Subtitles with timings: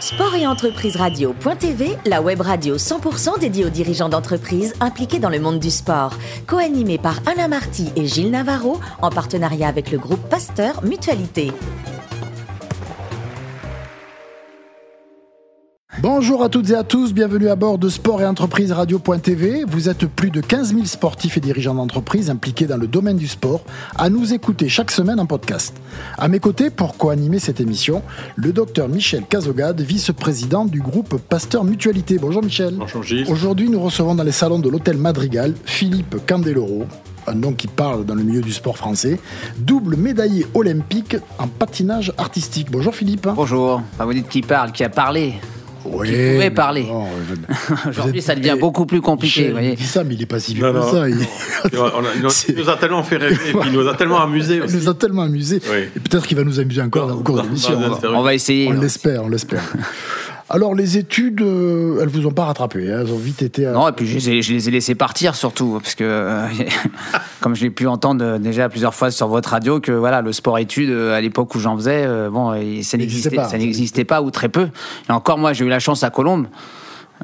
[0.00, 5.38] Sport et entreprise radio.tv, la web radio 100% dédiée aux dirigeants d'entreprises impliqués dans le
[5.38, 6.14] monde du sport.
[6.46, 11.52] Co-animée par Alain Marty et Gilles Navarro, en partenariat avec le groupe Pasteur Mutualité.
[16.06, 19.64] Bonjour à toutes et à tous, bienvenue à bord de Sport et Entreprise Radio.tv.
[19.66, 23.26] Vous êtes plus de 15 000 sportifs et dirigeants d'entreprise impliqués dans le domaine du
[23.26, 23.64] sport
[23.96, 25.74] à nous écouter chaque semaine en podcast.
[26.18, 28.02] À mes côtés, pour co-animer cette émission,
[28.36, 32.18] le docteur Michel Cazogade, vice-président du groupe Pasteur Mutualité.
[32.18, 32.74] Bonjour Michel.
[32.74, 33.24] Bonjour Gilles.
[33.30, 36.84] Aujourd'hui, nous recevons dans les salons de l'hôtel Madrigal Philippe Candeloro,
[37.26, 39.18] un nom qui parle dans le milieu du sport français,
[39.56, 42.70] double médaillé olympique en patinage artistique.
[42.70, 43.26] Bonjour Philippe.
[43.34, 43.80] Bonjour.
[43.96, 45.36] Pas vous dites qui parle, qui a parlé
[45.84, 46.86] Oui, qui pouvait parler.
[47.88, 49.46] Aujourd'hui, ça devient beaucoup plus compliqué.
[49.48, 49.70] Vous voyez.
[49.70, 51.08] il dit ça, mais il est pas si vieux que ça.
[51.08, 54.20] Il, nous- C'est- il nous a tellement fait rêver, et puis il nous a tellement
[54.22, 55.60] amusé il nous a tellement amusé.
[55.70, 55.78] Oui.
[55.96, 57.78] Et peut-être qu'il va nous amuser encore au cours de l'émission.
[58.14, 58.68] On va essayer.
[58.68, 59.62] On l'espère, on l'espère.
[60.54, 62.88] Alors, les études, euh, elles vous ont pas rattrapé.
[62.92, 63.66] hein, elles ont vite été.
[63.66, 66.04] euh, Non, et puis je les, ai, je les ai laissés partir surtout, parce que,
[66.04, 66.46] euh,
[67.40, 70.32] comme je l'ai pu entendre euh, déjà plusieurs fois sur votre radio, que voilà, le
[70.32, 73.48] sport-études, euh, à l'époque où j'en faisais, euh, bon, ça n'existait pas.
[73.48, 74.68] ça n'existait pas ou très peu.
[75.08, 76.46] Et encore, moi, j'ai eu la chance à Colombes.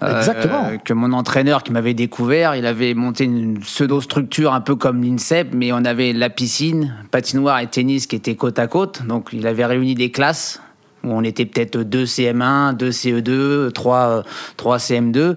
[0.02, 0.72] euh, Exactement.
[0.84, 5.48] que mon entraîneur qui m'avait découvert, il avait monté une pseudo-structure un peu comme l'INSEP,
[5.54, 9.02] mais on avait la piscine, patinoire et tennis qui étaient côte à côte.
[9.06, 10.60] Donc il avait réuni des classes
[11.04, 14.22] où on était peut-être 2 CM1, 2 CE2, 3,
[14.56, 15.36] 3 CM2.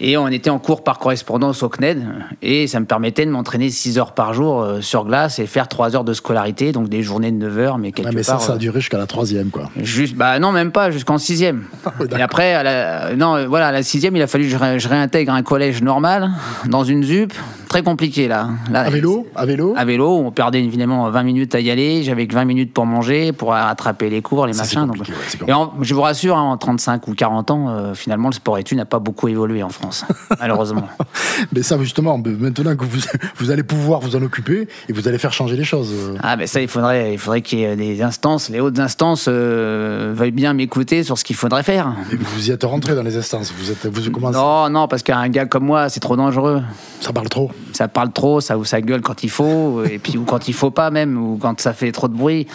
[0.00, 2.02] Et on était en cours par correspondance au CNED.
[2.42, 5.68] Et ça me permettait de m'entraîner 6 heures par jour euh, sur glace et faire
[5.68, 8.32] 3 heures de scolarité, donc des journées de 9 heures, mais quelque ouais, mais ça,
[8.32, 8.42] part.
[8.42, 9.70] ça a euh, duré jusqu'à la troisième, quoi.
[9.76, 11.62] Juste, bah non, même pas, jusqu'en sixième.
[12.00, 14.50] oui, et après, à la, non, euh, voilà, à la sixième, il a fallu que
[14.50, 16.28] je, ré- je réintègre un collège normal,
[16.66, 17.32] dans une ZUP,
[17.74, 18.50] très compliqué là.
[18.70, 22.04] là À vélo À vélo À vélo, on perdait évidemment 20 minutes à y aller,
[22.04, 24.86] j'avais que 20 minutes pour manger, pour rattraper les cours, les Ça, machins.
[24.86, 25.04] Donc, ouais,
[25.48, 28.78] et en- je vous rassure, hein, en 35 ou 40 ans, euh, finalement, le sport-études
[28.78, 30.04] n'a pas beaucoup évolué en France,
[30.38, 30.88] malheureusement.
[31.52, 33.00] Mais ça, justement, maintenant que vous,
[33.38, 35.92] vous allez pouvoir vous en occuper et vous allez faire changer les choses.
[35.92, 36.16] euh.
[36.22, 39.26] Ah ben ça, il faudrait, il faudrait qu'il y ait des instances, les hautes instances
[39.28, 41.92] euh, veuillent bien m'écouter sur ce qu'il faudrait faire.
[42.12, 43.52] Vous y êtes rentré dans les instances.
[43.58, 46.62] Vous êtes, vous commencez, Non, non, parce qu'un gars comme moi, c'est trop dangereux.
[47.00, 47.50] ça parle trop.
[47.72, 50.54] Ça parle trop, ça ou ça gueule quand il faut, et puis ou quand il
[50.54, 52.46] faut pas même, ou quand ça fait trop de bruit.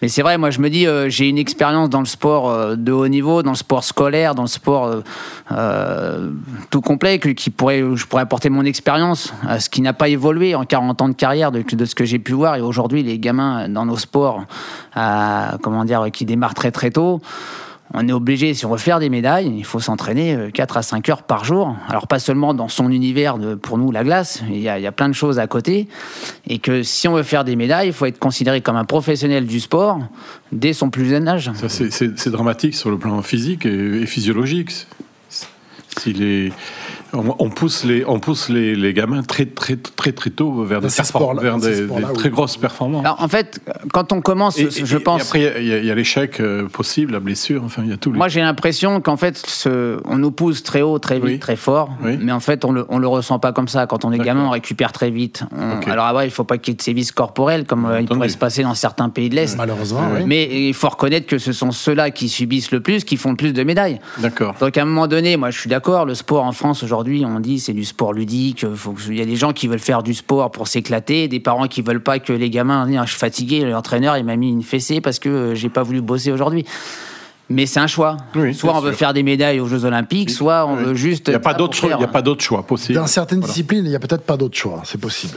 [0.00, 2.76] Mais c'est vrai, moi je me dis, euh, j'ai une expérience dans le sport euh,
[2.76, 5.02] de haut niveau, dans le sport scolaire, dans le sport
[5.52, 6.30] euh,
[6.70, 10.08] tout complet, que- qui pourrait, je pourrais apporter mon expérience, à ce qui n'a pas
[10.08, 12.56] évolué en 40 ans de carrière de, de ce que j'ai pu voir.
[12.56, 14.44] Et aujourd'hui, les gamins dans nos sports,
[14.94, 17.20] comment dire, qui démarrent très très tôt.
[17.94, 20.82] On est obligé, si on veut faire des médailles, il faut s'entraîner euh, 4 à
[20.82, 21.76] 5 heures par jour.
[21.88, 25.08] Alors pas seulement dans son univers, de, pour nous, la glace, il y, a, plein
[25.08, 25.88] de choses à côté.
[26.46, 29.46] Et que si on veut faire des médailles, il faut être considéré comme un professionnel
[29.46, 30.00] du sport
[30.52, 31.50] dès son plus jeune âge.
[31.54, 34.70] Ça, c'est- dramatique sur le plan physique et, et physiologique.
[35.98, 36.52] Si les,
[37.14, 40.80] on, on pousse les, on pousse les, les gamins très très très très tôt vers
[40.80, 43.04] Dans des, perform- vers des, très grosses performances.
[43.04, 43.60] Alors en fait,
[43.92, 45.20] quand on commence, Et- je et- pense...
[45.20, 47.62] Et après, il y a- y, y l'échec euh, possible, la blessure.
[47.64, 48.12] Enfin, il y a tout.
[48.12, 51.38] les- Moi, j'ai l'impression qu'en fait, ce- on nous pousse très haut, très vite, Oui.
[51.38, 52.18] très fort, Oui.
[52.20, 53.86] mais en fait, on le, on le ressent pas comme ça.
[53.86, 54.34] Quand on est D'accord.
[54.34, 55.44] gamin, on récupère très vite.
[55.56, 55.90] On-.
[55.90, 58.28] Alors après, il faut pas qu'il y ait de sévices corporels, comme euh, il pourrait
[58.28, 59.56] se passer dans certains pays de l'Est.
[59.56, 60.22] Malheureusement, oui.
[60.26, 63.36] Mais il faut reconnaître que ce sont ceux-là qui subissent le plus, qui font le
[63.36, 64.00] plus de médailles.
[64.18, 64.54] D'accord.
[64.60, 67.40] Donc à un moment donné, moi je suis d'accord, le sport en France aujourd'hui, on
[67.40, 68.64] dit c'est du sport ludique,
[69.08, 71.82] il y a des gens qui veulent faire du sport pour s'éclater, des parents qui
[71.82, 75.00] veulent pas que les gamins Ah, je suis fatigué, l'entraîneur il m'a mis une fessée
[75.00, 76.64] parce que euh, j'ai pas voulu bosser aujourd'hui.
[77.50, 78.16] Mais c'est un choix.
[78.34, 80.84] Oui, soit on veut faire des médailles aux Jeux Olympiques, soit on Oui.
[80.84, 81.24] veut juste.
[81.28, 81.90] Il n'y a pas d'autre choix.
[81.98, 82.94] Il a pas d'autre choix possible.
[82.94, 83.52] Dans certaines Voilà.
[83.52, 84.80] disciplines, il n'y a peut-être pas d'autre choix.
[84.86, 85.34] C'est possible.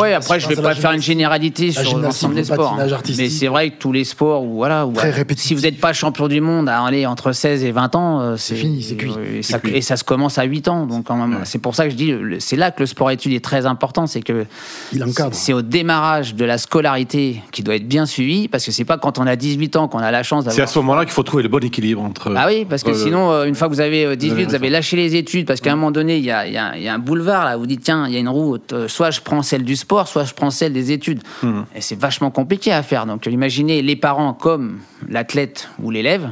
[0.00, 2.78] Oui, après, je vais pense à pas faire une généralité sur l'ensemble le des sports.
[2.80, 3.18] artistique.
[3.18, 5.48] Mais c'est vrai que tous les sports, où, voilà, où, Très répétitif.
[5.48, 8.36] si vous n'êtes pas champion du monde à aller entre 16 et 20 ans, euh,
[8.38, 9.12] c'est fini, c'est cuit.
[9.18, 9.76] euh, Et, C'est ça, cuit.
[9.76, 10.86] et ça se commence à 8 ans.
[10.86, 11.40] Donc, quand même, Ouais.
[11.44, 14.06] c'est pour ça que je dis, c'est là que le sport-études est très important.
[14.06, 14.46] C'est que
[14.94, 15.34] Il encadre.
[15.34, 18.96] c'est au démarrage de la scolarité qui doit être bien suivi, parce que c'est pas
[18.96, 20.68] quand on a 18 ans qu'on a la chance C'est à d'avoir.
[20.70, 22.32] ce moment-là qu'il faut trouver le bon équilibre entre.
[22.36, 24.44] Ah oui, parce que Euh, sinon, euh, une fois que vous avez euh, 18, avez
[24.46, 26.76] vous avez lâché les études, parce qu'à un moment donné, il y a, y a-
[26.78, 29.10] y a un boulevard, là, vous dites, tiens, il y a une route, euh, soit
[29.10, 31.20] je prends celle du sport, soit je prends celle des études.
[31.42, 31.62] Hmm.
[31.74, 33.06] Et c'est vachement compliqué à faire.
[33.06, 34.78] Donc, euh, imaginez les parents comme
[35.08, 36.30] l'athlète ou l'élève,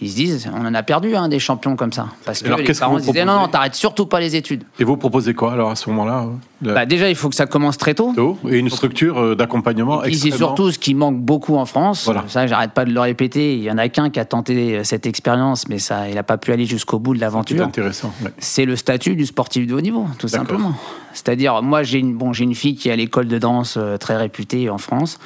[0.00, 2.08] ils se disent, on en a perdu hein, des champions comme ça.
[2.24, 4.64] Parce que Alors, les que parents se disaient, non, non, t'arrêtes surtout pas les études.
[4.78, 6.30] Et vous proposez quoi alors à ce moment-là La-
[6.72, 8.12] Bah, déjà, il faut que ça commence très tôt.
[8.14, 10.36] tôt, et une structure euh, d'accompagnement Et c'est extrêmement...
[10.36, 12.04] surtout ce qui manque beaucoup en France.
[12.04, 12.24] Voilà.
[12.28, 13.54] Ça, j'arrête pas de le répéter.
[13.54, 16.38] Il y en a qu'un qui a tenté cette expérience, mais ça, il n'a pas
[16.38, 17.64] pu aller jusqu'au bout de C'est l'aventure.
[17.64, 18.12] intéressant.
[18.22, 18.30] ouais.
[18.38, 20.74] C'est le statut du sportif de haut niveau, tout simplement.
[21.14, 23.96] C'est-à-dire, moi, j'ai une, bon, j'ai une fille qui est à l'école de danse euh,
[23.96, 25.18] très réputée en France.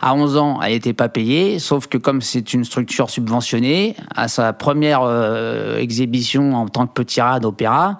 [0.00, 4.28] À 11 ans, elle n'était pas payée, sauf que comme c'est une structure subventionnée, à
[4.28, 7.98] sa première euh, exhibition en tant que petit rat d'opéra,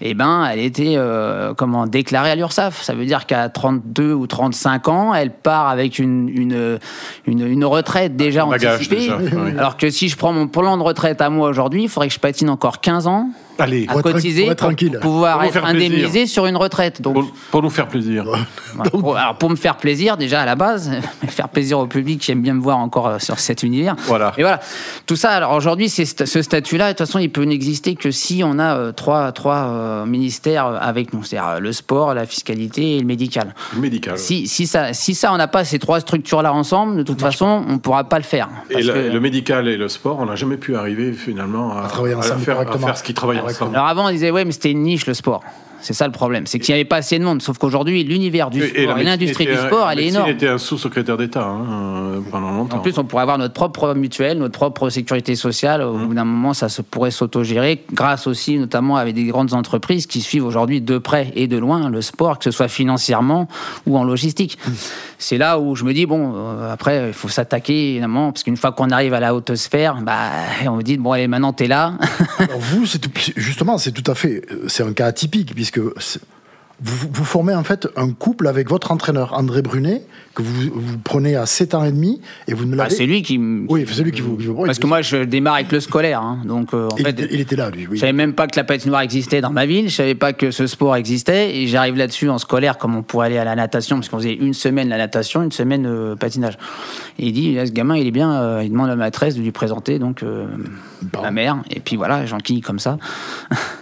[0.00, 2.82] eh ben, elle était euh, comment déclarée à l'URSSAF.
[2.82, 6.78] Ça veut dire qu'à 32 ou 35 ans, elle part avec une, une,
[7.26, 8.96] une, une retraite déjà anticipée.
[8.96, 9.52] déjà, oui.
[9.58, 12.14] Alors que si je prends mon plan de retraite à moi aujourd'hui, il faudrait que
[12.14, 13.28] je patine encore 15 ans
[13.60, 14.98] Allez, à Pour cotiser pour tranquille.
[15.00, 15.68] pouvoir Pour être plaisir.
[15.68, 17.02] indemnisé sur une retraite.
[17.02, 18.24] Donc, pour, pour nous faire plaisir.
[18.90, 20.90] Pour- alors pour me faire plaisir déjà à la base,
[21.28, 23.96] faire plaisir au public qui aime bien me voir encore euh, sur cet univers.
[24.06, 24.32] Voilà.
[24.38, 24.60] Et voilà,
[25.06, 25.30] tout ça.
[25.30, 26.04] Alors aujourd'hui, ce
[26.42, 30.06] statut-là, de toute façon, il peut n'exister que si on a euh, trois, trois euh,
[30.06, 33.54] ministères avec nous, c'est-à-dire le sport, la fiscalité et le médical.
[33.76, 34.18] Médical.
[34.18, 37.64] Si, si ça, si ça, on n'a pas ces trois structures-là ensemble, de toute façon,
[37.68, 38.48] on ne pourra pas le faire.
[38.70, 41.88] Et le, que- le médical et le sport, on n'a jamais pu arriver finalement à,
[41.88, 42.86] travailler ensemble faire, à correctement.
[42.86, 43.49] faire ce qu'ils travaillent ensemble.
[43.74, 45.42] Alors avant, on disait, ouais, mais c'était une niche, le sport.
[45.82, 46.46] C'est ça le problème.
[46.46, 47.40] C'est qu'il n'y avait pas assez de monde.
[47.42, 50.30] Sauf qu'aujourd'hui, l'univers du et sport et l'industrie du sport, elle est énorme.
[50.30, 52.76] était un sous-secrétaire d'État hein, euh, pendant longtemps.
[52.78, 55.82] En plus, on pourrait avoir notre propre mutuelle, notre propre sécurité sociale.
[55.82, 56.06] Au Mmh.
[56.06, 60.20] bout d'un moment, ça se pourrait s'autogérer, grâce aussi, notamment, avec des grandes entreprises qui
[60.20, 63.48] suivent aujourd'hui de près et de loin le sport, que ce soit financièrement
[63.86, 64.58] ou en logistique.
[64.66, 64.70] Mmh.
[65.18, 68.56] C'est là où je me dis, bon, euh, après, il faut s'attaquer, évidemment, parce qu'une
[68.56, 70.16] fois qu'on arrive à la haute sphère, bah,
[70.66, 71.94] on me dit, bon, allez, maintenant, t'es là.
[72.38, 76.20] Alors vous, tout- justement, c'est tout à fait, euh, c'est un cas atypique puisque c'est-
[76.82, 80.02] vous, vous formez en fait un couple avec votre entraîneur André Brunet
[80.42, 82.94] que vous, vous prenez à 7 ans et demi et vous ne Bah, l'avez.
[82.94, 83.38] c'est lui qui.
[83.68, 84.36] Oui, c'est lui qui vous.
[84.36, 86.20] qui vous- Parce que moi, je démarre avec le scolaire.
[86.20, 86.38] hein.
[86.44, 87.86] donc, euh, en il, fait, était, il était là, lui.
[87.86, 87.96] Oui.
[87.96, 90.50] Je savais même pas que la patinoire existait dans ma ville, je savais pas que
[90.50, 93.96] ce sport existait, et j'arrive là-dessus en scolaire comme on pourrait aller à la natation,
[93.96, 96.54] parce qu'on faisait une semaine la natation, une semaine euh, patinage.
[97.18, 99.34] Et il dit, là, ce gamin, il est bien, euh, il demande à la maîtresse
[99.36, 100.24] de lui présenter donc
[101.22, 102.98] ma mère, et puis voilà, j'enquille comme ça.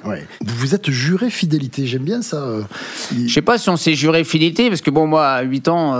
[0.04, 0.26] Ouais.
[0.44, 2.46] Vous vous êtes juré fidélité, j'aime bien ça.
[3.12, 5.68] il- Je sais pas si on s'est juré fidélité, parce que bon, moi, à 8
[5.68, 5.94] ans,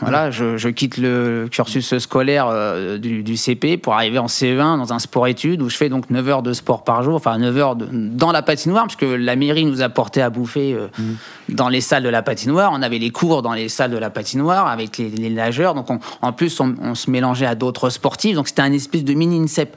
[0.00, 4.78] voilà, je, je quitte le cursus scolaire euh, du, du CP pour arriver en CE1
[4.78, 7.56] dans un sport-études où je fais donc 9 heures de sport par jour, enfin 9
[7.56, 10.88] heures de- dans la patinoire, parce que la mairie nous apportait à bouffer euh,
[11.48, 12.70] dans les salles de la patinoire.
[12.74, 15.74] On avait les cours dans les salles de la patinoire avec les, les nageurs.
[15.74, 18.34] Donc on- en plus, on, on se mélangeait à d'autres sportifs.
[18.36, 19.76] Donc c'était un espèce de mini-INSEP.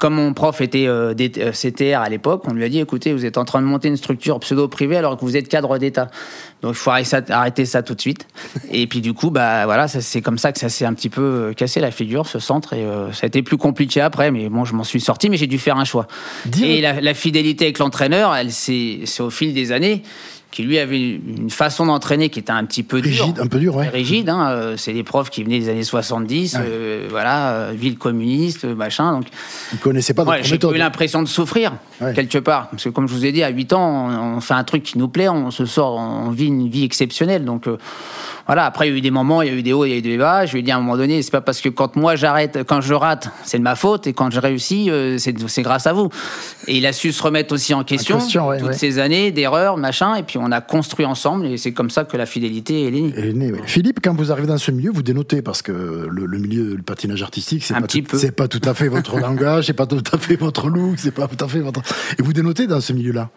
[0.00, 3.26] Comme mon prof était euh, euh, CTR à l'époque, on lui a dit écoutez, vous
[3.26, 6.08] êtes en train de monter une structure pseudo-privée alors que vous êtes cadre d'État.
[6.62, 8.26] Donc il faut arrêter ça, tout de suite.
[8.72, 11.20] Et puis du coup, bah voilà, c'est comme ça que ça s'est un petit peu
[11.20, 12.72] euh, cassé la figure, ce centre.
[12.72, 15.36] Et euh, ça a été plus compliqué après, mais bon, je m'en suis sorti, mais
[15.36, 16.06] j'ai dû faire un choix.
[16.62, 20.02] Et la, la fidélité avec l'entraîneur, elle, c'est au fil des années
[20.50, 23.10] qui lui avait une façon d'entraîner qui était un petit peu dure.
[23.24, 23.88] Rigide, un peu dur, ouais.
[23.88, 26.60] Rigide, hein, euh, c'est des profs qui venaient des années 70, Ouais.
[26.66, 29.12] euh, voilà, euh, ville communiste, machin.
[29.12, 29.26] Donc,
[29.72, 32.14] Ils ne connaissaient pas Ouais, j'ai eu l'impression de souffrir, Ouais.
[32.14, 32.68] quelque part.
[32.70, 34.98] Parce que, comme je vous ai dit, à 8 ans, on, fait un truc qui
[34.98, 37.44] nous plaît, on se sort, on vit une vie exceptionnelle.
[37.44, 37.76] Donc, euh,
[38.46, 39.90] voilà, après, il y a eu des moments, il y a eu des hauts, il
[39.90, 40.46] y a eu des bas.
[40.46, 42.60] Je lui ai dit à un moment donné, c'est pas parce que quand moi j'arrête,
[42.66, 45.86] quand je rate, c'est de ma faute, et quand je réussis, euh, c'est c'est grâce
[45.86, 46.08] à vous.
[46.66, 48.74] Et il a su se remettre aussi en question, question, ouais, toutes ouais.
[48.74, 52.16] ces années d'erreurs, machin, et puis on a construit ensemble, et c'est comme ça que
[52.16, 53.48] la fidélité est née.
[53.48, 53.66] Est.
[53.66, 56.82] Philippe, quand vous arrivez dans ce milieu, vous dénotez parce que le, le milieu du
[56.82, 58.18] patinage artistique, c'est Un pas, petit tout- peu.
[58.18, 61.10] c'est pas tout à fait votre langage, c'est pas tout à fait votre look, c'est
[61.14, 61.80] pas tout à fait votre.
[62.18, 63.30] Et vous dénotez dans ce milieu-là.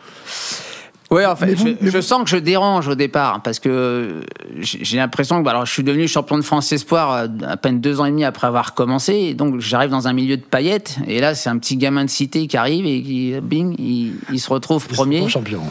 [1.12, 3.60] Oui, en fait, vous- je, mais je vous- sens que je dérange au départ parce
[3.60, 4.22] que
[4.60, 7.80] j'ai l'impression que bah, alors, je suis devenu champion de France Espoir euh, à peine
[7.82, 9.14] deux ans et demi après avoir commencé.
[9.14, 12.10] Et donc j'arrive dans un milieu de paillettes et là c'est un petit gamin de
[12.10, 15.28] cité qui arrive et qui, bing, il, il se retrouve premier.
[15.30, 15.62] Champion.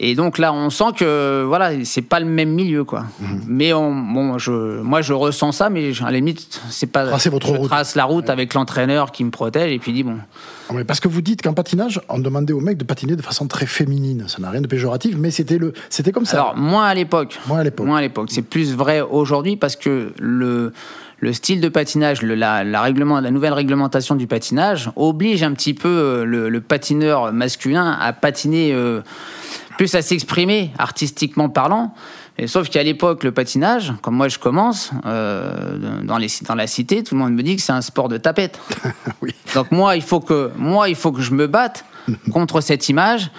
[0.00, 3.04] Et donc là, on sent que voilà, c'est pas le même milieu, quoi.
[3.20, 3.42] Mhm.
[3.46, 7.06] Mais on, bon, je, moi, je ressens ça, mais à la limite, c'est pas.
[7.06, 7.68] Tracez votre je route.
[7.68, 10.18] trace la route avec l'entraîneur qui me protège et puis dit bon.
[10.70, 13.46] Ouais, parce que vous dites qu'en patinage, on demandait aux mecs de patiner de façon
[13.46, 14.24] très féminine.
[14.28, 16.38] Ça n'a rien de péjoratif, mais c'était le, c'était comme ça.
[16.38, 17.38] Alors moins à l'époque.
[17.46, 17.86] Moins à l'époque.
[17.86, 18.28] Moins à l'époque.
[18.30, 20.72] C'est plus vrai aujourd'hui parce que le
[21.20, 25.52] le style de patinage, le- la, la, règlement, la nouvelle réglementation du patinage oblige un
[25.52, 29.00] petit peu euh, le, le patineur masculin à patiner euh,
[29.78, 31.94] plus à s'exprimer artistiquement parlant.
[32.36, 36.66] Et sauf qu'à l'époque, le patinage, comme moi je commence, euh, dans, les, dans la
[36.66, 38.58] cité, tout le monde me dit que c'est un sport de tapette.
[39.22, 39.30] Oui.
[39.54, 41.84] Donc moi, il faut que moi, il faut que je me batte
[42.32, 43.30] contre cette image,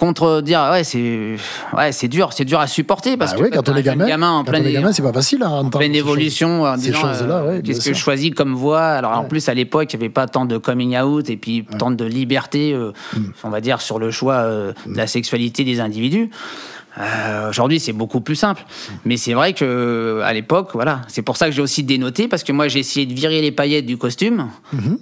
[0.00, 1.36] contre dire ouais c'est
[1.76, 4.06] ouais c'est dur, c'est dur à supporter parce Bah que oui, quand on est gamin,
[4.08, 5.78] gamin en pleine gamin, c'est pas facile à entendre.
[5.78, 8.82] pleine ces évolution en disant, euh, ouais, qu'est-ce que je choisis comme voie?
[8.82, 11.64] Alors en plus à l'époque il n'y avait pas tant de coming out et puis
[11.78, 13.20] tant de liberté euh, Mm.
[13.44, 16.30] on va dire sur le choix euh, de la sexualité des individus
[16.98, 18.64] Euh, Aujourd'hui, c'est beaucoup plus simple.
[19.04, 22.42] Mais c'est vrai que à l'époque, voilà, c'est pour ça que j'ai aussi dénoté parce
[22.44, 24.48] que moi, j'ai essayé de virer les paillettes du costume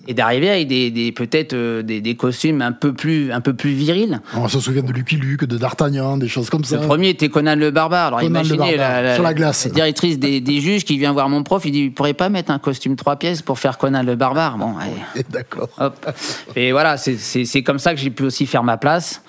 [0.07, 3.52] et d'arriver avec des, des- peut-être euh, des, des costumes un peu plus, un peu
[3.54, 4.21] plus virils.
[4.35, 6.76] On se souvient de Lucky Luke, de D'Artagnan, des choses comme ça.
[6.76, 8.09] Le premier était Conan le barbare.
[8.09, 9.66] Alors Conan le imaginez barbare, sur la glace.
[9.68, 11.62] directrice des, des juges qui vient voir mon prof.
[11.64, 14.57] Il dit, il pourrait pas mettre un costume trois pièces pour faire Conan le barbare?
[14.59, 14.75] Bon,
[15.30, 15.68] D'accord.
[15.78, 16.07] Hop.
[16.57, 19.23] Et voilà, c'est- c'est c'est comme ça que j'ai pu aussi faire ma place.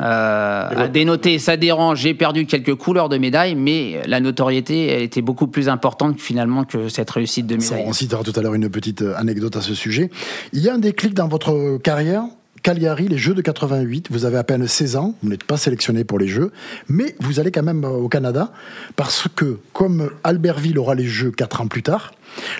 [0.00, 1.95] Euh, à dénoter, ça dérange.
[1.96, 6.64] J'ai perdu quelques couleurs de médailles, mais la notoriété elle était beaucoup plus importante finalement
[6.64, 7.88] que cette réussite de Ça, médaille.
[7.88, 10.10] on citera tout à l'heure une petite euh, anecdote à ce sujet.
[10.52, 12.24] Il y a un déclic dans votre carrière.
[12.62, 16.02] Cagliari, les Jeux de 88, vous avez à peine 16 ans, vous n'êtes pas sélectionné
[16.02, 16.50] pour les Jeux,
[16.88, 18.50] mais vous allez quand même euh, au Canada
[18.96, 22.12] parce que, comme Albertville aura les Jeux 4 ans plus tard,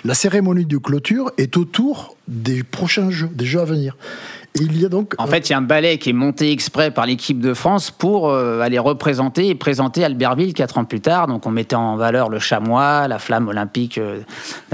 [0.04, 3.96] la cérémonie de clôture est autour des prochains Jeux, des Jeux à venir.
[4.60, 5.14] Et il y a donc.
[5.18, 7.90] En fait, il y a un ballet qui est monté exprès par l'équipe de France
[7.90, 11.26] pour euh, aller représenter et présenter Albertville quatre ans plus tard.
[11.26, 14.20] Donc, on mettait en valeur le chamois, la flamme olympique euh,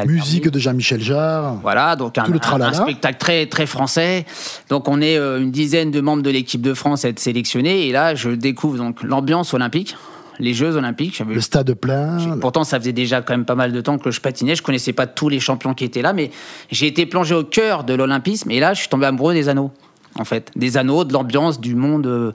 [0.07, 1.57] musique de Jean-Michel Jarre.
[1.63, 4.27] Voilà, donc un spectacle très, très français.
[4.69, 7.87] Donc on est euh, une dizaine de membres de l'équipe de France à être sélectionnés.
[7.87, 9.97] Et là, je découvre donc l'ambiance olympique,
[10.39, 11.17] les Jeux olympiques.
[11.19, 12.37] J'avais- Le stade plein.
[12.41, 14.55] Pourtant, ça faisait déjà quand même pas mal de temps que je patinais.
[14.55, 16.31] Je connaissais pas tous les champions qui étaient là, mais
[16.71, 18.51] j'ai été plongé au cœur de l'olympisme.
[18.51, 19.71] Et là, je suis tombé amoureux des anneaux.
[20.19, 22.07] En fait, des anneaux, de l'ambiance, du monde.
[22.07, 22.33] euh,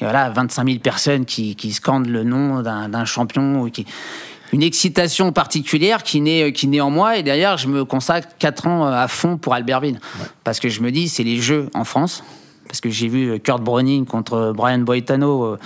[0.00, 3.62] voilà, 25 000 personnes qui, qui scandent le nom d'un d'un champion.
[3.62, 3.86] ou Qui,
[4.52, 7.16] une excitation particulière qui naît, qui naît en moi.
[7.18, 10.00] Et derrière, je me consacre 4 ans euh, à fond pour Albertville.
[10.42, 12.24] Parce que je me dis, c'est les Jeux en France.
[12.70, 15.58] Parce que j'ai vu euh, Kurt Browning contre Brian Boitano, euh,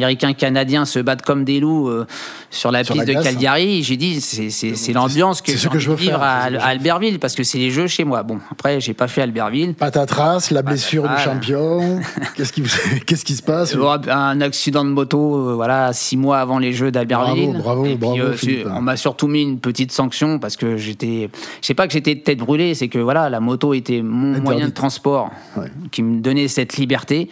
[0.00, 2.06] américain-canadien, se battre comme des loups euh,
[2.50, 3.32] sur la Sur piste la de glace.
[3.34, 3.82] Calgary.
[3.82, 7.58] J'ai dit, c'est- l'ambiance que ce je veux vivre faire, à, Albertville, parce que c'est
[7.58, 8.22] les Jeux chez moi.
[8.22, 9.74] Bon, après, j'ai pas fait Albertville.
[9.74, 11.32] Patatras, la blessure du Patatras.
[11.34, 12.00] champion.
[12.36, 12.62] Qu'est-ce qui,
[13.06, 13.76] qu'est-ce qui se passe?
[14.08, 17.50] Un accident de moto, euh, voilà, six mois avant les Jeux d'Albertville.
[17.52, 18.66] Bravo, bravo, puis, bravo, euh, Philippe.
[18.74, 22.16] on m'a surtout mis une petite sanction parce que j'étais, je sais pas que j'étais
[22.16, 24.44] tête brûlée, c'est que voilà, la moto était mon Interdite.
[24.44, 25.66] moyen de transport Ouais.
[25.90, 27.30] qui me donnait cette liberté.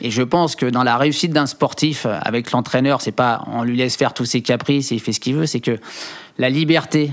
[0.00, 3.76] Et je pense que dans la réussite d'un sportif avec l'entraîneur, c'est pas on lui
[3.76, 5.78] laisse faire tous ses caprices et il fait ce qu'il veut, c'est que
[6.36, 7.12] la liberté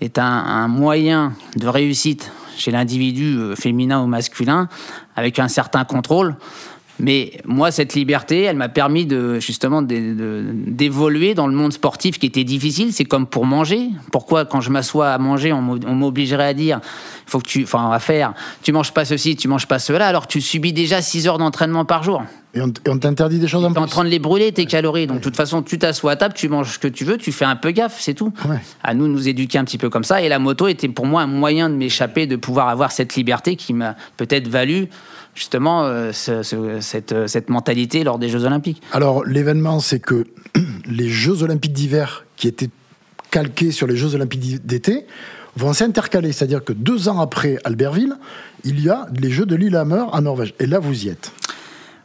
[0.00, 4.68] est un, un moyen de réussite chez l'individu euh, féminin ou masculin
[5.16, 6.36] avec un certain contrôle.
[7.00, 12.26] Mais moi, cette liberté, elle m'a permis de justement d'évoluer dans le monde sportif qui
[12.26, 12.92] était difficile.
[12.92, 13.90] C'est comme pour manger.
[14.10, 16.80] Pourquoi, quand je m'assois à manger, on m'obligerait à dire,
[17.26, 20.26] faut que tu, enfin, à faire, tu manges pas ceci, tu manges pas cela, alors
[20.26, 22.22] tu subis déjà 6 heures d'entraînement par jour?
[22.54, 23.90] Et on, et on t'interdit des choses en es en plus.
[23.90, 25.06] train de les brûler, tes calories.
[25.06, 27.30] Donc, de toute façon, tu t'assois à table, tu manges ce que tu veux, tu
[27.30, 28.32] fais un peu gaffe, c'est tout.
[28.48, 28.58] Ouais.
[28.82, 30.22] À nous, de nous éduquer un petit peu comme ça.
[30.22, 33.54] Et la moto était pour moi un moyen de m'échapper, de pouvoir avoir cette liberté
[33.56, 34.88] qui m'a peut-être valu,
[35.34, 38.80] justement, euh, ce- ce- cette, euh, cette mentalité lors des Jeux Olympiques.
[38.92, 40.24] Alors, l'événement, c'est que
[40.86, 42.70] les Jeux Olympiques d'hiver, qui étaient
[43.30, 45.04] calqués sur les Jeux Olympiques d'été,
[45.56, 46.32] vont s'intercaler.
[46.32, 48.14] C'est-à-dire que deux ans après Albertville,
[48.64, 50.54] il y a les Jeux de Lillehammer en Norvège.
[50.60, 51.30] Et là, vous y êtes.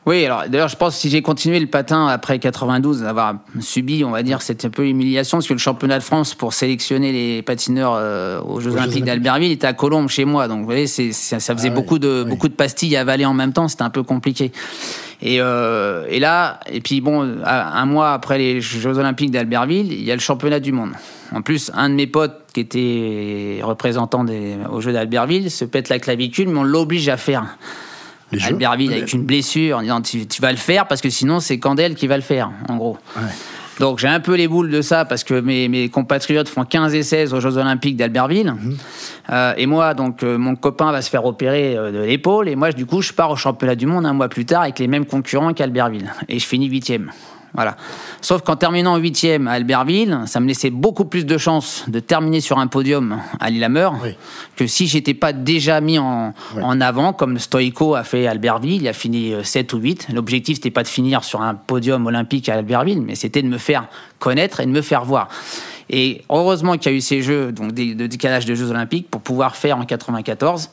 [0.05, 4.03] Oui, alors d'ailleurs, je pense que si j'ai continué le patin après 92, avoir subi,
[4.03, 7.13] on va dire, cette un peu humiliation, parce que le championnat de France pour sélectionner
[7.13, 10.50] les patineurs euh, aux Jeux Olympiques d'Albertville était à Colombes chez moi.
[10.50, 12.29] Donc, vous voyez, c'est, c'est- ça faisait Ah beaucoup, de, oui.
[12.29, 14.51] beaucoup de pastilles à avaler en même temps, c'était un peu compliqué.
[15.22, 20.03] Et, euh, et là, et puis bon, un mois après les Jeux Olympiques d'Albertville, il
[20.03, 20.91] y a le championnat du monde.
[21.33, 25.88] En plus, un de mes potes qui était représentant des, aux Jeux d'Albertville se pète
[25.88, 27.45] la clavicule, mais on l'oblige à faire.
[28.34, 28.50] Les Jeux.
[28.50, 31.60] Albertville avec une blessure en disant tu, tu vas le faire parce que sinon c'est
[31.60, 32.98] Candel qui va le faire en gros.
[33.16, 33.24] Ouais.
[33.80, 36.94] Donc j'ai un peu les boules de ça parce que mes, mes compatriotes font 15
[36.94, 38.54] et 16 aux Jeux Olympiques d'Albertville.
[39.32, 42.56] Euh, et moi, donc euh, mon copain va se faire opérer euh, de l'épaule et
[42.56, 44.88] moi du coup je pars au championnat du monde un mois plus tard avec les
[44.88, 47.12] mêmes concurrents qu'Albertville et je finis huitième.
[47.53, 47.77] Voilà.
[48.22, 52.41] Sauf qu'en terminant huitième à Albertville, ça me laissait beaucoup plus de chances de terminer
[52.41, 54.15] sur un podium à Lillehammer Oui.
[54.55, 58.81] que si j'étais pas déjà mis en, en avant, comme Stoïco a fait à Albertville,
[58.81, 60.07] il a fini euh, 7 ou 8.
[60.13, 63.57] L'objectif, c'était pas de finir sur un podium olympique à Albertville, mais c'était de me
[63.57, 63.88] faire
[64.19, 65.27] connaître et de me faire voir.
[65.89, 69.22] Et heureusement qu'il y a eu ces jeux donc de décalage de Jeux olympiques pour
[69.22, 70.69] pouvoir faire en 94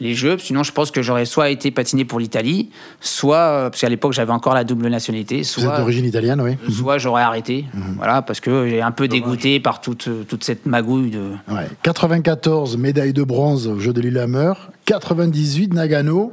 [0.00, 0.38] les Jeux.
[0.38, 4.12] Sinon, je pense que j'aurais soit été patiné pour l'Italie, soit, euh, parce qu'à l'époque,
[4.12, 6.56] j'avais encore la double nationalité, Vous êtes soit, d'origine italienne, oui.
[6.72, 7.64] soit j'aurais arrêté.
[7.96, 11.66] Voilà, parce que j'ai un peu dégoûté par toute, euh, toute cette magouille de, Ouais.
[11.82, 14.52] 94, médaille de bronze aux Jeux de Lillehammer.
[14.84, 16.32] 98, Nagano.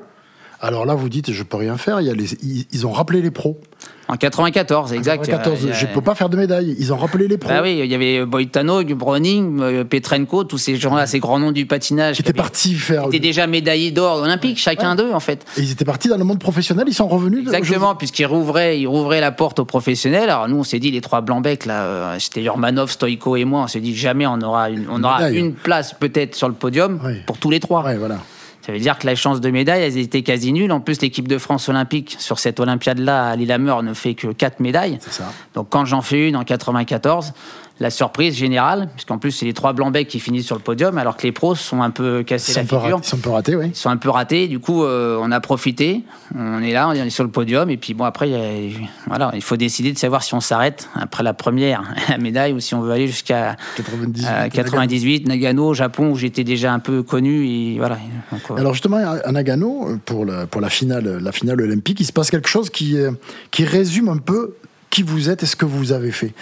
[0.62, 2.02] Alors là, vous dites, je peux rien faire.
[2.02, 3.60] Il y a les- ils, ils ont rappelé les pros.
[4.08, 5.26] En 94, exact.
[5.26, 6.76] 94, Euh, je peux pas faire de médaille.
[6.78, 7.50] Ils ont rappelé les pros.
[7.50, 11.52] Bah oui, il y avait Boitano, Browning, euh, Petrenko, tous ces gens-là, ces grands noms
[11.52, 12.18] du patinage.
[12.18, 13.06] Qui étaient partis faire.
[13.08, 15.44] étaient déjà médaillés d'or olympique, chacun d'eux en fait.
[15.58, 16.86] Et ils étaient partis dans le monde professionnel.
[16.88, 17.40] Ils sont revenus.
[17.42, 20.30] Exactement, puisqu'ils rouvraient, ils rouvraient la porte aux professionnels.
[20.30, 23.46] Alors nous, on s'est dit les trois blancs becs là, euh, c'était Urmanov, Stoïko et
[23.46, 23.62] moi.
[23.64, 27.00] On s'est dit jamais on aura une, on aura une place peut-être sur le podium
[27.04, 27.14] Oui.
[27.26, 27.84] pour tous les trois.
[27.84, 28.18] Ouais, voilà.
[28.66, 30.72] Ça veut dire que la chance de médaille, elles étaient quasi nulles.
[30.72, 34.60] En plus, l'équipe de France olympique sur cette Olympiade-là à Lillehammer ne fait que quatre
[34.60, 34.98] médailles.
[35.02, 35.32] C'est ça.
[35.54, 37.34] Donc quand j'en fais une en 94,
[37.82, 40.98] la surprise générale, puisqu'en plus c'est les trois blancs becs qui finissent sur le podium,
[40.98, 43.00] alors que les pros sont un peu cassés la figure.
[43.04, 43.66] ils sont un peu ratés, oui.
[43.68, 44.48] Ils sont un peu ratés.
[44.48, 46.04] Du coup, euh, on a profité.
[46.38, 47.70] On est là, on est sur le podium.
[47.70, 50.40] Et puis bon, après, il y a- voilà, il faut décider de savoir si on
[50.40, 54.26] s'arrête après la première la médaille ou si on veut aller jusqu'à 98.
[54.26, 57.46] euh, 98, Nagano, Japon, où j'étais déjà un peu connu.
[57.46, 57.98] Et voilà.
[58.32, 62.06] Donc, euh, Alors justement, à Nagano, pour la, pour la finale, la finale olympique, il
[62.06, 63.12] se passe quelque chose qui, euh,
[63.52, 64.56] qui résume un peu
[64.90, 66.34] qui vous êtes et ce que vous avez fait.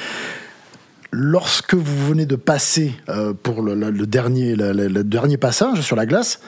[1.16, 3.76] Lorsque vous venez de passer euh, pour le,
[4.08, 6.40] dernier passage sur la glace,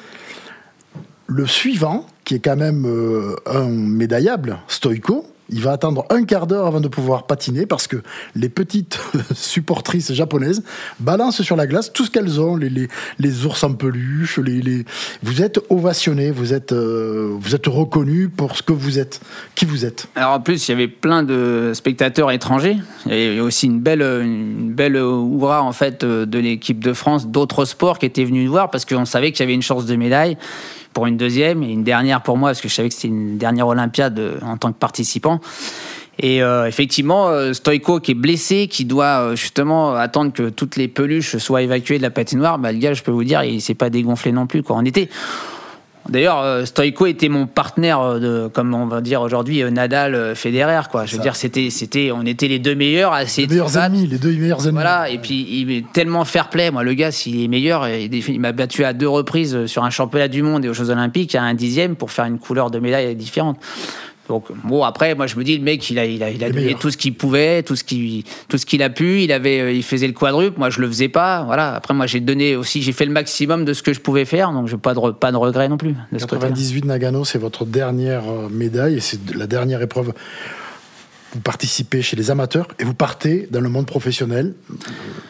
[1.27, 6.47] le suivant, qui est quand même euh, un médaillable, Stoïko, il va attendre un quart
[6.47, 7.97] d'heure avant de pouvoir patiner parce que
[8.35, 8.99] les petites
[9.33, 10.63] supportrices japonaises
[10.99, 14.85] balancent sur la glace tout ce qu'elles ont, les, les, ours en peluche, les, les...
[15.23, 19.21] vous êtes ovationné, vous êtes, euh, êtes reconnu pour ce que vous êtes,
[19.55, 20.07] qui vous êtes.
[20.15, 22.77] Alors en plus, il y avait plein de spectateurs étrangers.
[23.05, 26.93] Il y avait aussi une belle, une belle oura en fait euh, de l'équipe de
[26.93, 29.61] France, d'autres sports qui étaient venus nous voir parce qu'on savait qu'il y avait une
[29.61, 30.37] chance de médaille
[30.95, 33.37] pour une deuxième et une dernière pour moi parce que je savais que c'était une
[33.37, 35.41] dernière Olympiade euh, en tant que participant.
[36.17, 40.77] Et euh, effectivement, euh, Stoïko qui est blessé, qui doit euh, justement attendre que toutes
[40.77, 43.61] les peluches soient évacuées de la patinoire, bah, le gars, je peux vous dire, il
[43.61, 44.63] s'est pas dégonflé non plus.
[44.63, 44.77] Quoi.
[44.77, 45.09] On était,
[46.09, 50.35] D'ailleurs, euh, Stoïko était mon partenaire euh, de, comme on va dire aujourd'hui, euh, Nadal,
[50.35, 51.05] Federer, quoi.
[51.05, 51.23] Je veux Ça.
[51.23, 54.61] dire, c'était, c'était, on était les deux meilleurs à Les meilleurs ennemis, les deux meilleurs
[54.61, 54.73] ennemis.
[54.75, 56.69] Voilà, et puis il est tellement fair play.
[56.69, 60.27] Moi, le gars, s'il est meilleur, il, m'a battu à deux reprises sur un championnat
[60.27, 63.15] du monde et aux Jeux Olympiques à un dixième pour faire une couleur de médaille
[63.15, 63.57] différente.
[64.27, 66.47] Donc bon, après, moi je me dis, le mec, il a, il a, il a
[66.47, 69.21] Les donné tout ce qu'il pouvait, tout ce qu'il, tout ce qu'il a pu.
[69.21, 70.57] Il avait, euh, il faisait le quadruple.
[70.57, 71.43] Moi, je le faisais pas.
[71.43, 71.75] Voilà.
[71.75, 74.51] Après, moi, j'ai donné aussi, j'ai fait le maximum de ce que je pouvais faire.
[74.51, 75.95] Donc, j'ai pas de, pas de regret non plus.
[76.11, 76.49] De ce côté-là.
[76.49, 80.13] 98 Nagano, c'est votre dernière euh, médaille et c'est la dernière épreuve.
[81.33, 84.53] Vous participez chez les amateurs et vous partez dans le monde professionnel,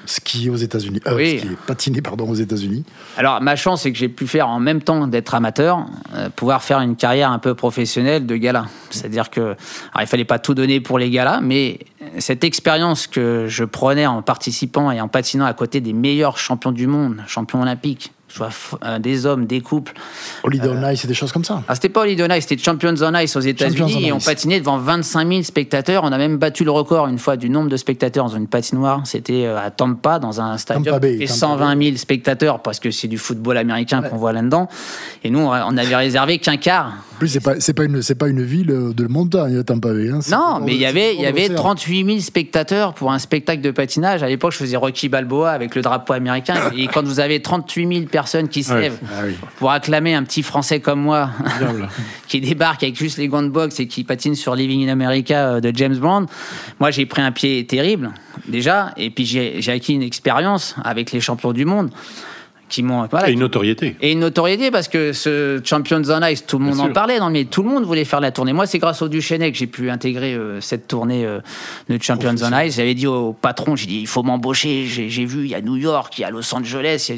[0.05, 1.39] skier aux États-Unis, euh, Oui.
[1.39, 2.83] skier, patiner pardon aux États-Unis.
[3.17, 6.63] Alors, ma chance, c'est que j'ai pu faire en même temps d'être amateur, euh, pouvoir
[6.63, 8.65] faire une carrière un peu professionnelle de gala.
[8.89, 9.55] C'est-à-dire que, alors,
[10.01, 11.79] il fallait pas tout donner pour les galas, mais
[12.19, 16.71] cette expérience que je prenais en participant et en patinant à côté des meilleurs champions
[16.71, 19.93] du monde, champions olympiques, soit f- euh, des hommes, des couples.
[20.43, 21.63] Holiday on Ice et des choses comme ça.
[21.67, 24.59] Ah, c'était pas Holiday on Ice, c'était Champions on Ice aux États-Unis et on patinait
[24.59, 26.03] devant 25 000 spectateurs.
[26.03, 29.01] On a même battu le record une fois du nombre de spectateurs dans une patinoire.
[29.05, 32.91] C'était euh, à Tampa, dans un stadium qui fait Tampa 120 000 spectateurs parce que
[32.91, 34.67] c'est du football américain qu'on voit là-dedans.
[35.23, 36.93] Et nous, on avait réservé qu'un quart.
[37.15, 39.93] En plus, c'est pas, c'est pas une, c'est pas une ville euh, de montagne, Tampa
[39.93, 40.09] Bay.
[40.09, 40.19] Hein.
[40.31, 41.55] Non, mais il y avait, c'est il au y bord de avait l'océan.
[41.63, 44.21] 38 000 spectateurs pour un spectacle de patinage.
[44.21, 46.55] À l'époque, je faisais Rocky Balboa avec le drapeau américain.
[46.75, 48.81] Et quand vous avez 38 000 personnes qui se Ouais.
[48.81, 49.33] lèvent Ah oui.
[49.59, 51.29] pour acclamer un petit Français comme moi,
[52.27, 55.53] qui débarque avec juste les gants de boxe et qui patine sur Living in America
[55.53, 56.25] euh, de James Bond,
[56.81, 58.11] moi j'ai pris un pied terrible
[58.49, 58.91] déjà.
[58.97, 61.91] Et puis j'ai j'ai acquis une expérience avec les champions du monde
[62.67, 63.95] qui m'ont voilà, Et une notoriété.
[64.01, 66.93] et une notoriété parce que ce Champions on Ice, tout le monde Bien en sûr.
[66.93, 68.53] parlait dans le milieu, tout le monde voulait faire la tournée.
[68.53, 71.39] Moi, c'est grâce au Duchesnay que j'ai pu intégrer euh, cette tournée euh,
[71.89, 72.75] de Champions on Ice.
[72.77, 74.85] J'avais dit au patron, j'ai dit, il faut m'embaucher.
[74.87, 77.07] J'ai j'ai vu, il y a New York, il y a Los Angeles.
[77.11, 77.15] a-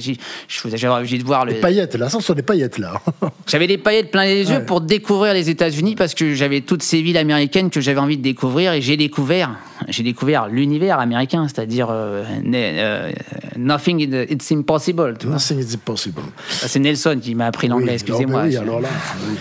[0.48, 1.54] Je faisais- j'avais envie de voir le.
[1.54, 3.02] Les paillettes, là, ça, ce sont des paillettes, là.
[3.48, 4.66] J'avais des paillettes plein les yeux Ouais.
[4.66, 8.22] pour découvrir les États-Unis parce que j'avais toutes ces villes américaines que j'avais envie de
[8.24, 9.52] découvrir et j'ai découvert,
[9.88, 13.12] j'ai découvert l'univers américain, c'est-à-dire euh, euh,
[13.58, 15.16] nothing is- it's impossible.
[15.20, 15.37] tu vois.
[15.38, 16.22] Nothing is possible.
[16.50, 18.42] Ça, C'est Nelson qui m'a appris l'anglais, Oui, excusez-moi.
[18.42, 18.90] alors, oui, Je- alors là.
[19.30, 19.36] oui.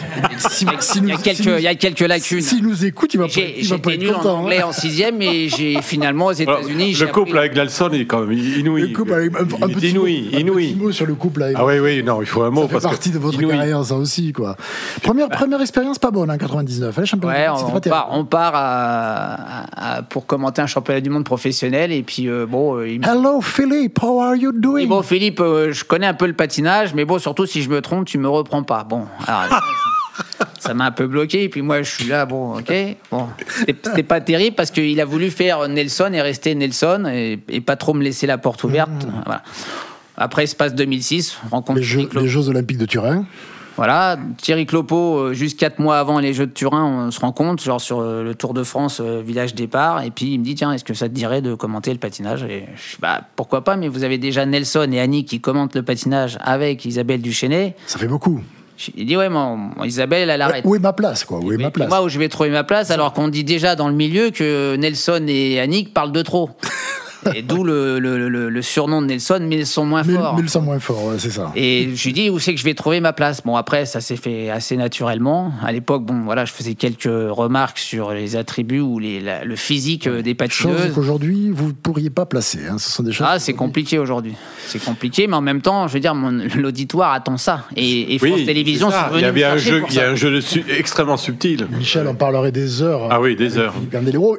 [0.50, 1.74] Si- Il y a- si il y nous- a quelques, si nous- il y a
[1.74, 2.40] quelques lacunes.
[2.40, 4.38] S'il nous écoute, il va pas, J'ai- il va pas en content.
[4.40, 4.66] anglais hein.
[4.68, 6.94] en sixième, mais j'ai finalement aux États-Unis.
[6.94, 8.82] le couple appris- avec Nelson est quand même inouï.
[8.90, 11.40] Le couple, avec un, petit, inouï, mot, un petit mot sur le couple.
[11.40, 12.62] Là, Ah oui, oui, non, il faut un mot.
[12.62, 13.52] ça fait parce que- partie de votre inouï.
[13.56, 14.56] carrière, ça aussi, quoi.
[15.02, 16.98] Première, première expérience pas bonne, en 99.
[16.98, 19.65] Hein, Ouais, monde, on, part, on part à-
[20.08, 23.40] pour commenter un championnat du monde professionnel et puis euh, bon, euh, il me- Hello,
[23.40, 24.84] Philippe, how are you doing?
[24.84, 27.68] Et bon, Philippe, euh, je connais un peu le patinage, mais bon, surtout si je
[27.70, 28.84] me trompe, tu me reprends pas.
[28.84, 29.60] Bon, alors,
[30.58, 31.44] ça- m'a un peu bloqué.
[31.44, 32.72] Et puis moi, je suis là, bon, ok.
[33.10, 33.28] Bon,
[33.66, 37.76] c'était pas terrible parce qu'il a voulu faire Nelson et rester Nelson et, et pas
[37.76, 38.90] trop me laisser la porte ouverte.
[39.24, 39.42] Voilà.
[40.16, 43.26] Après, il se passe 2006, rencontre les, Jeux, les Jeux Olympiques de Turin.
[43.76, 47.32] Voilà, Thierry Clopo, euh, juste quatre mois avant les Jeux de Turin, on se rend
[47.32, 50.44] compte, genre sur euh, le Tour de France, euh, village départ, et puis il me
[50.44, 52.42] dit tiens, est-ce que ça te dirait de commenter le patinage?
[52.44, 55.74] Et je dis bah pourquoi pas, mais vous avez déjà Nelson et Annie qui commentent
[55.74, 57.76] le patinage avec Isabelle Duchesnet.
[57.86, 58.40] Ça fait beaucoup.
[58.96, 60.64] Il dit ouais, mon Isabelle, elle arrête.
[60.66, 61.38] Où est ma place, quoi?
[61.38, 61.88] Où est Mais ma place?
[61.88, 64.76] Moi, où je vais trouver ma place, alors qu'on dit déjà dans le milieu que
[64.76, 66.50] Nelson et Annick parlent de trop.
[67.34, 70.02] Et d'où le, le- le- le surnom de Nelson, mais ils sont moins
[70.38, 71.52] ils sont moins forts, ouais, c'est ça.
[71.56, 73.42] Et je lui dis où c'est que je vais trouver ma place?
[73.44, 75.52] Bon après ça s'est fait assez naturellement.
[75.62, 79.56] À l'époque bon voilà je faisais quelques remarques sur les attributs ou les, la- le
[79.56, 80.94] physique euh, des Chose patineuses.
[80.94, 82.60] qu'aujourd'hui, vous ne pourriez pas placer.
[82.70, 82.78] hein.
[82.78, 83.26] Ce sont des choses.
[83.28, 84.34] Ah c'est compliqué aujourd'hui.
[84.66, 86.14] C'est compliqué mais en même temps je veux dire
[86.56, 89.94] l'auditoire attend ça et, et France Oui, Télévisions sont Il y venus un jeu, il
[89.94, 91.66] y a un jeu de su- extrêmement subtil.
[91.78, 93.08] Michel, on parlerait des heures.
[93.10, 93.74] Ah oui, des heures.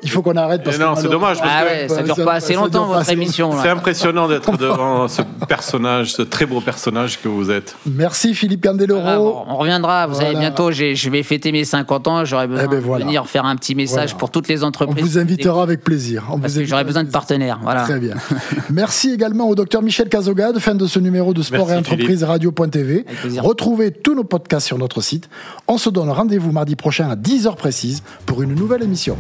[0.04, 2.04] Il faut qu'on arrête parce Eh non, que c'est dommage, parce Ah que- ouais ça
[2.04, 3.52] dure pas assez longtemps votre émission.
[3.62, 7.76] C'est impressionnant d'être devant ce personnage, ce très beau personnage que vous êtes.
[7.86, 10.30] Merci Philippe bon, on reviendra, vous Voilà.
[10.30, 13.04] savez, bientôt, je vais fêter mes 50 ans, j'aurais besoin Eh ben voilà.
[13.04, 14.18] de venir faire un petit message Voilà.
[14.20, 15.04] pour toutes les On entreprises.
[15.04, 16.24] vous invitera avec plaisir.
[16.32, 17.60] On Parce vous que j'aurais besoin de partenaires.
[17.62, 17.84] Voilà.
[17.84, 18.16] Très bien.
[18.70, 22.24] Merci également au docteur Michel Cazogade, fin de ce numéro de Sport Merci, et Entreprise
[22.24, 23.06] Radio.tv.
[23.40, 25.30] Retrouvez tous nos podcasts sur notre site.
[25.68, 29.18] On se donne rendez-vous mardi prochain à 10h précise pour une nouvelle émission.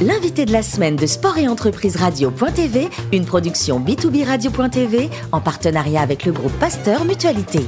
[0.00, 6.02] L'invité de la semaine de Sport et Entreprise Radio.tv, une production B2B Radio.tv en partenariat
[6.02, 7.66] avec le groupe Pasteur Mutualité.